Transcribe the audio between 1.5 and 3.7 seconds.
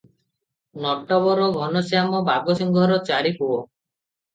ଘନଶ୍ୟାମ ବାଘସିଂହଙ୍କର ଚାରି ପୁଅ।